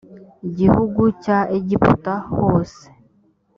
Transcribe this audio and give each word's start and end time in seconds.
gihugu 0.57 1.01
cya 1.23 1.39
egiputa 1.57 2.13
hose 2.35 2.83